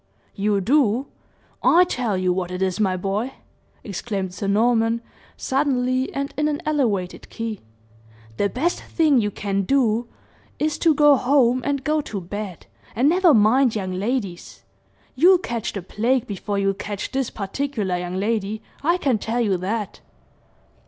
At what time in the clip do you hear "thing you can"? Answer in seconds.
8.81-9.61